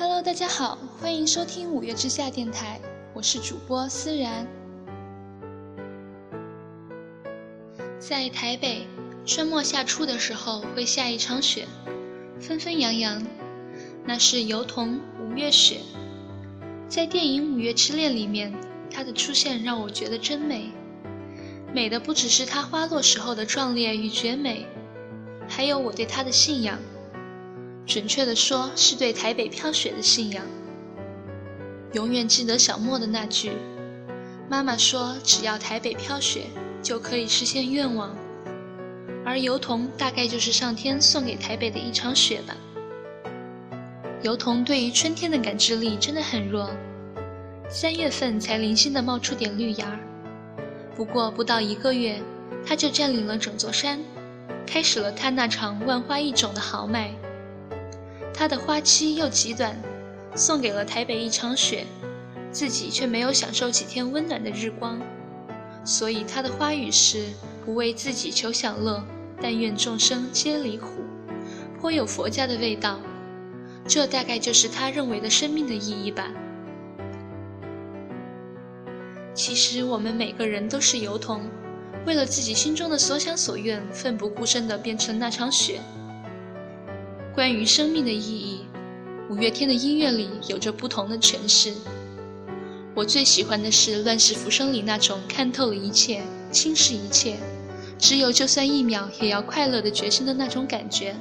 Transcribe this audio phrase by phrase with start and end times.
[0.00, 2.80] Hello，大家好，欢迎收听五月之下电台，
[3.12, 4.46] 我是主播思然。
[7.98, 8.86] 在台北，
[9.26, 11.68] 春末夏初的时候会下一场雪，
[12.40, 13.22] 纷纷扬扬，
[14.06, 15.80] 那是油桐五月雪。
[16.88, 18.54] 在电影《五月之恋》里面，
[18.90, 20.70] 它的出现让我觉得真美，
[21.74, 24.66] 美的不只是它花落时候的壮烈与绝美，
[25.46, 26.78] 还有我对它的信仰。
[27.90, 30.46] 准确的说，是对台北飘雪的信仰。
[31.92, 33.50] 永远记得小莫的那句
[34.48, 36.44] ：“妈妈说，只要台北飘雪，
[36.80, 38.14] 就可以实现愿望。”
[39.26, 42.56] 而油桐大概就是上天送给台北的一场雪吧。
[44.22, 46.70] 油桐对于春天的感知力真的很弱，
[47.68, 49.98] 三月份才零星的冒出点绿芽儿，
[50.94, 52.22] 不过不到一个月，
[52.64, 53.98] 它就占领了整座山，
[54.64, 57.10] 开始了它那场万花一种的豪迈。
[58.32, 59.76] 它的花期又极短，
[60.34, 61.86] 送给了台北一场雪，
[62.50, 65.00] 自己却没有享受几天温暖的日光，
[65.84, 67.26] 所以它的花语是
[67.64, 69.04] 不为自己求享乐，
[69.40, 70.88] 但愿众生皆离苦，
[71.80, 72.98] 颇有佛家的味道。
[73.86, 76.28] 这大概就是他认为的生命的意义吧。
[79.34, 81.42] 其实我们每个人都是油桐，
[82.06, 85.80] 为了自己心中的所想所愿，奋不顾身地变成那场雪。
[87.40, 88.66] 关于生命的意义，
[89.30, 91.72] 五月天的音乐里有着不同的诠释。
[92.94, 97.38] 我最喜欢的是《乱世浮生》里那种看透了一切、轻视一切，
[97.98, 101.16] 只有就算一秒也要快乐的决心的那种感觉。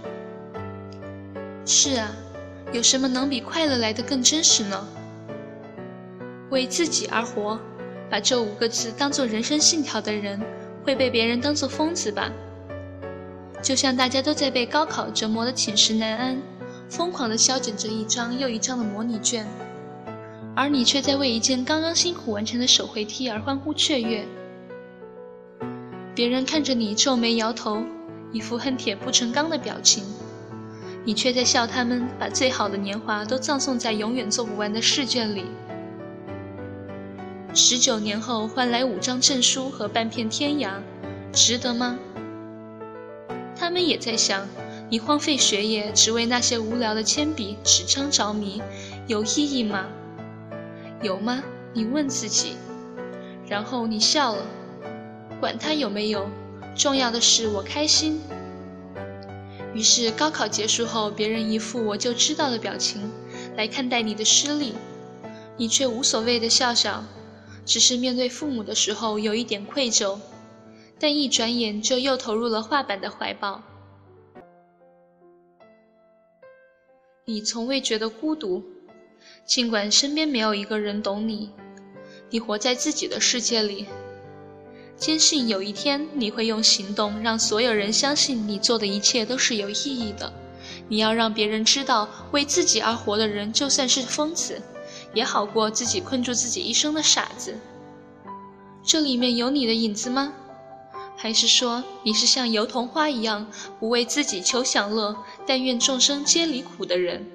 [1.66, 2.12] 是啊，
[2.74, 4.88] 有什么能比快乐来的更真实呢？
[6.50, 7.58] 为自己而活，
[8.10, 10.38] 把这五个字当做人生信条的人，
[10.84, 12.30] 会被别人当做疯子吧？
[13.62, 16.42] 就像大家都在被高考折磨的寝食难安，
[16.90, 19.46] 疯狂地削减着一张又一张的模拟卷，
[20.56, 24.26] 而你却在为一件刚刚辛苦完成的手绘题而欢呼雀跃。
[26.16, 27.84] 别人看着你皱眉摇头，
[28.32, 30.04] 一副恨铁不成钢的表情，
[31.06, 35.46] 你却在笑他们把最好的年华都葬送在永远做不完的试卷里。
[37.54, 40.72] 十九年后换来五张证书和半片天涯，
[41.34, 41.98] 值得吗？
[43.70, 44.48] 他们也在想，
[44.90, 48.64] 你荒废学业，只为那些无聊的铅笔、纸张着迷，
[49.06, 49.86] 有意义吗？
[51.04, 51.44] 有吗？
[51.72, 52.54] 你问自己。
[53.48, 54.44] 然后你笑了，
[55.40, 56.28] 管他有没有，
[56.76, 58.20] 重要的是我开心。
[59.76, 63.12] 于是高考结束后，别人一副我就知道的表情
[63.56, 64.74] 来看待你的失利，
[65.58, 67.04] 你却无所谓的笑笑，
[67.68, 70.18] 只是面对父母的时候有一点愧疚。
[71.00, 73.64] 但一转眼就又投入了画板的怀抱。
[77.26, 78.64] 你从未觉得孤独，
[79.46, 81.52] 尽管身边没有一个人懂你。
[82.32, 83.86] 你活在自己的世界里，
[84.98, 90.32] 坚信有一天你会用行动让所有人相信你做的一切都是有意义的。
[90.88, 94.62] 你要让别人知道，为自己而活的人，就算是疯子，
[95.14, 97.56] 也好过自己困住自己一生的傻子。
[98.84, 100.34] 这里面有你的影子吗？
[101.22, 103.46] 还是说你是像油桐花一样
[103.78, 107.28] 不为自己求享乐，但愿众生皆离苦的人？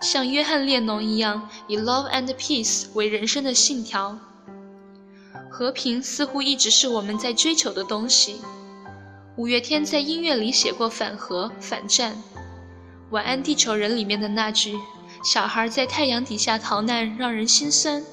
[0.00, 4.16] 像约翰列侬一样以 love and peace 为人生的信条？
[5.50, 8.36] 和平似乎一直是我们在追求的东西。
[9.34, 12.12] 五月天在音乐里写过反核、反战，
[13.10, 14.78] 《晚安地球人》里面的那句
[15.24, 18.04] “小孩在太阳底下逃难，让人心酸”。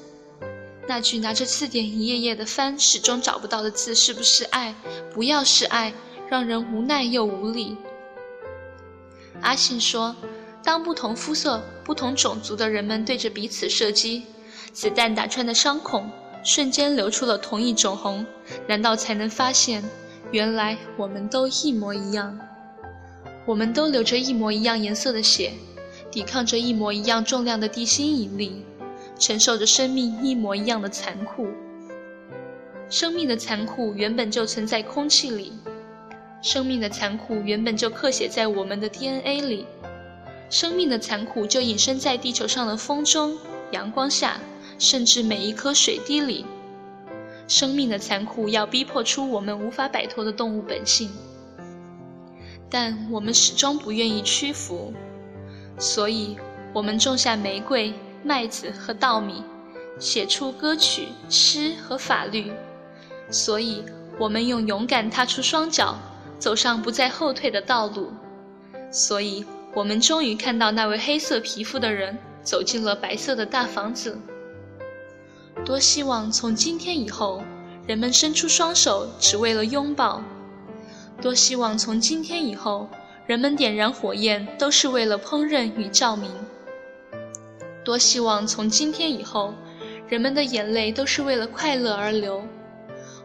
[0.86, 4.74] 那句拿着字典一页页的翻，始终找不到的字，是不是爱？
[5.14, 5.94] 不要是爱，
[6.28, 7.76] 让人无奈又无力。
[9.40, 10.14] 阿信说
[10.62, 14.24] ：“当不同肤色、不同种族的人们对着彼此射击，
[14.72, 16.04] 子弹打穿的伤口
[16.44, 18.24] 瞬间流出了同一种红，
[18.68, 19.82] 难道才能发现，
[20.32, 22.38] 原来我们都一模一样？
[23.46, 25.52] 我们都流着一模一样颜色的血，
[26.10, 28.64] 抵抗着一模一样重量的地心引力。”
[29.18, 31.48] 承受着生命一模一样的残酷，
[32.90, 35.52] 生命的残酷原本就存在空气里，
[36.42, 39.66] 生命的残酷原本就刻写在我们的 DNA 里，
[40.50, 43.38] 生命的残酷就隐身在地球上的风中、
[43.70, 44.40] 阳光下，
[44.78, 46.44] 甚至每一颗水滴里。
[47.46, 51.10] 生命的残酷要逼迫出我们无法摆脱的动物本性，
[52.70, 54.92] 但我们始终不愿意屈服，
[55.78, 56.36] 所以
[56.72, 57.92] 我们种下玫瑰。
[58.24, 59.44] 麦子和稻米，
[59.98, 62.50] 写出歌曲、诗和法律，
[63.30, 63.84] 所以
[64.18, 65.94] 我们用勇敢踏出双脚，
[66.38, 68.10] 走上不再后退的道路。
[68.90, 69.44] 所以
[69.74, 74.18] 我们终于看到那位黑色皮肤的人走进了白色的大房子。
[75.64, 77.42] 多希望从今天以后，
[77.86, 80.22] 人们伸出双手只为了拥抱；
[81.20, 82.88] 多希望从今天以后，
[83.26, 86.30] 人们点燃火焰都是为了烹饪与照明；
[87.84, 89.54] 多希望从今天以后，
[90.08, 92.42] 人们的眼泪都是为了快乐而流。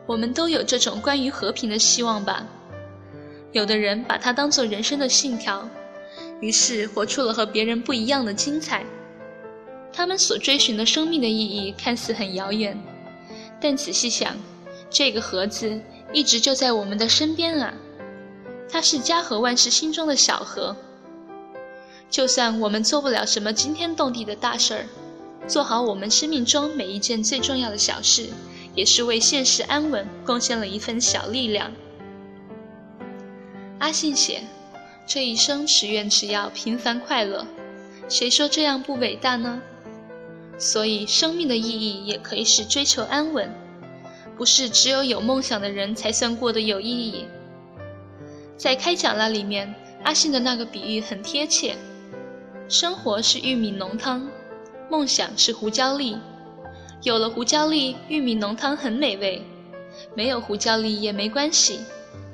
[0.05, 2.45] 我们都有这种关于和平的希望吧？
[3.51, 5.67] 有的人把它当做人生的信条，
[6.41, 8.85] 于是活出了和别人不一样的精彩。
[9.93, 12.79] 他们所追寻的生命的意义看似很遥远，
[13.59, 14.35] 但仔细想，
[14.89, 15.79] 这个盒子
[16.11, 17.73] 一直就在我们的身边啊！
[18.69, 20.75] 它是家和万事心中的小河。
[22.09, 24.85] 就算我们做不了什么惊天动地的大事儿，
[25.47, 28.29] 做好我们生命中每一件最重要的小事。
[28.75, 31.71] 也是为现实安稳贡献了一份小力量。
[33.79, 34.43] 阿信写
[35.07, 37.45] ：“这一生只愿只要平凡快乐，
[38.07, 39.61] 谁说这样不伟大呢？”
[40.57, 43.51] 所以，生命的意义也可以是追求安稳，
[44.37, 47.25] 不是只有有梦想的人才算过得有意义。
[48.55, 49.73] 在开讲啦里面，
[50.03, 51.75] 阿信的那个比喻很贴切：
[52.69, 54.29] 生活是玉米浓汤，
[54.91, 56.15] 梦想是胡椒粒。
[57.01, 59.41] 有了胡椒粒，玉米浓汤很美味；
[60.13, 61.79] 没有胡椒粒也没关系，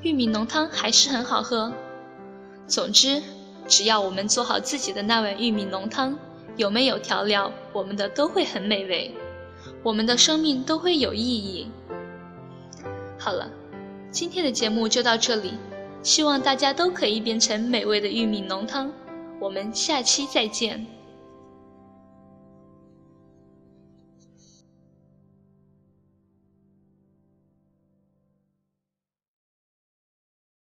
[0.02, 1.72] 玉米浓汤还是很好喝。
[2.66, 3.22] 总之，
[3.66, 6.18] 只要我们做好自己的那碗玉米浓汤，
[6.58, 9.14] 有没有调料，我们的都会很美味，
[9.82, 11.66] 我们的生命都会有意义。
[13.18, 13.50] 好了，
[14.10, 15.54] 今天的节目就到这里，
[16.02, 18.92] 希望大家都可以变成美味的玉米浓汤。
[19.38, 20.95] 我们下期再见。